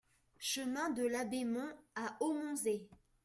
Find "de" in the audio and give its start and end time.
0.89-1.03